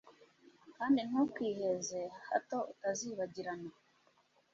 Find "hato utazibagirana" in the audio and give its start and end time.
2.29-3.69